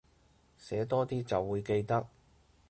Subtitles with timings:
[0.57, 2.07] 寫多啲就會記得